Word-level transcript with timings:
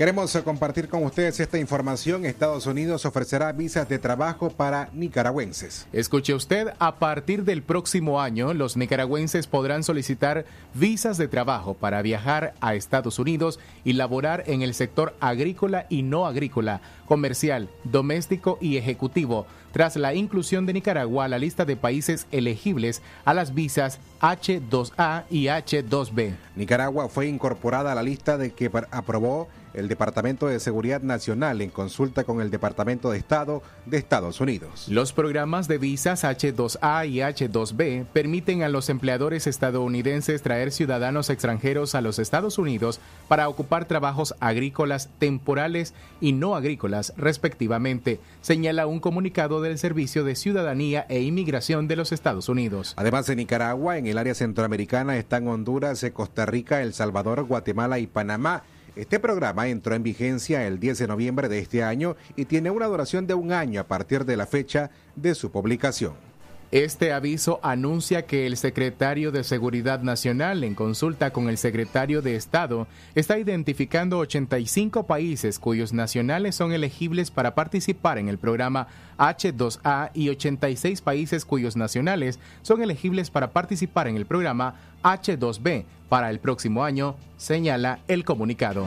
Queremos 0.00 0.34
compartir 0.46 0.88
con 0.88 1.04
ustedes 1.04 1.40
esta 1.40 1.58
información. 1.58 2.24
Estados 2.24 2.64
Unidos 2.64 3.04
ofrecerá 3.04 3.52
visas 3.52 3.86
de 3.86 3.98
trabajo 3.98 4.48
para 4.48 4.88
nicaragüenses. 4.94 5.86
Escuche 5.92 6.32
usted, 6.32 6.68
a 6.78 6.94
partir 6.94 7.44
del 7.44 7.62
próximo 7.62 8.18
año, 8.18 8.54
los 8.54 8.78
nicaragüenses 8.78 9.46
podrán 9.46 9.82
solicitar 9.82 10.46
visas 10.72 11.18
de 11.18 11.28
trabajo 11.28 11.74
para 11.74 12.00
viajar 12.00 12.54
a 12.62 12.74
Estados 12.74 13.18
Unidos 13.18 13.60
y 13.84 13.92
laborar 13.92 14.42
en 14.46 14.62
el 14.62 14.72
sector 14.72 15.14
agrícola 15.20 15.84
y 15.90 16.00
no 16.00 16.26
agrícola, 16.26 16.80
comercial, 17.04 17.68
doméstico 17.84 18.56
y 18.58 18.78
ejecutivo, 18.78 19.44
tras 19.70 19.96
la 19.96 20.14
inclusión 20.14 20.64
de 20.64 20.72
Nicaragua 20.72 21.26
a 21.26 21.28
la 21.28 21.38
lista 21.38 21.66
de 21.66 21.76
países 21.76 22.26
elegibles 22.32 23.02
a 23.26 23.34
las 23.34 23.52
visas 23.52 23.98
H2A 24.22 25.24
y 25.28 25.44
H2B. 25.48 26.36
Nicaragua 26.56 27.10
fue 27.10 27.26
incorporada 27.26 27.92
a 27.92 27.94
la 27.94 28.02
lista 28.02 28.38
de 28.38 28.52
que 28.52 28.70
aprobó 28.90 29.48
el 29.74 29.88
Departamento 29.88 30.46
de 30.46 30.60
Seguridad 30.60 31.02
Nacional 31.02 31.60
en 31.60 31.70
consulta 31.70 32.24
con 32.24 32.40
el 32.40 32.50
Departamento 32.50 33.10
de 33.10 33.18
Estado 33.18 33.62
de 33.86 33.96
Estados 33.96 34.40
Unidos. 34.40 34.86
Los 34.88 35.12
programas 35.12 35.68
de 35.68 35.78
visas 35.78 36.24
H2A 36.24 37.08
y 37.08 37.18
H2B 37.18 38.06
permiten 38.06 38.62
a 38.62 38.68
los 38.68 38.88
empleadores 38.88 39.46
estadounidenses 39.46 40.42
traer 40.42 40.72
ciudadanos 40.72 41.30
extranjeros 41.30 41.94
a 41.94 42.00
los 42.00 42.18
Estados 42.18 42.58
Unidos 42.58 43.00
para 43.28 43.48
ocupar 43.48 43.86
trabajos 43.86 44.34
agrícolas 44.40 45.10
temporales 45.18 45.94
y 46.20 46.32
no 46.32 46.56
agrícolas, 46.56 47.12
respectivamente, 47.16 48.20
señala 48.40 48.86
un 48.86 49.00
comunicado 49.00 49.62
del 49.62 49.78
Servicio 49.78 50.24
de 50.24 50.36
Ciudadanía 50.36 51.06
e 51.08 51.20
Inmigración 51.20 51.88
de 51.88 51.96
los 51.96 52.12
Estados 52.12 52.48
Unidos. 52.48 52.94
Además 52.96 53.26
de 53.26 53.36
Nicaragua, 53.36 53.98
en 53.98 54.06
el 54.06 54.18
área 54.18 54.34
centroamericana 54.34 55.16
están 55.16 55.48
Honduras, 55.48 56.04
Costa 56.12 56.46
Rica, 56.46 56.82
El 56.82 56.92
Salvador, 56.94 57.44
Guatemala 57.44 57.98
y 57.98 58.06
Panamá 58.06 58.64
este 58.96 59.20
programa 59.20 59.68
entró 59.68 59.94
en 59.94 60.02
vigencia 60.02 60.66
el 60.66 60.80
10 60.80 60.98
de 60.98 61.06
noviembre 61.06 61.48
de 61.48 61.58
este 61.58 61.82
año 61.82 62.16
y 62.36 62.44
tiene 62.44 62.70
una 62.70 62.86
duración 62.86 63.26
de 63.26 63.34
un 63.34 63.52
año 63.52 63.80
a 63.80 63.86
partir 63.86 64.24
de 64.24 64.36
la 64.36 64.46
fecha 64.46 64.90
de 65.16 65.34
su 65.34 65.50
publicación. 65.50 66.29
Este 66.72 67.12
aviso 67.12 67.58
anuncia 67.64 68.26
que 68.26 68.46
el 68.46 68.56
secretario 68.56 69.32
de 69.32 69.42
Seguridad 69.42 70.02
Nacional, 70.02 70.62
en 70.62 70.76
consulta 70.76 71.32
con 71.32 71.48
el 71.48 71.58
secretario 71.58 72.22
de 72.22 72.36
Estado, 72.36 72.86
está 73.16 73.40
identificando 73.40 74.18
85 74.18 75.02
países 75.02 75.58
cuyos 75.58 75.92
nacionales 75.92 76.54
son 76.54 76.72
elegibles 76.72 77.32
para 77.32 77.56
participar 77.56 78.18
en 78.18 78.28
el 78.28 78.38
programa 78.38 78.86
H2A 79.18 80.12
y 80.14 80.28
86 80.28 81.00
países 81.00 81.44
cuyos 81.44 81.76
nacionales 81.76 82.38
son 82.62 82.82
elegibles 82.82 83.30
para 83.30 83.50
participar 83.50 84.06
en 84.06 84.14
el 84.14 84.24
programa 84.24 84.76
H2B 85.02 85.86
para 86.08 86.30
el 86.30 86.38
próximo 86.38 86.84
año, 86.84 87.16
señala 87.36 87.98
el 88.06 88.24
comunicado. 88.24 88.86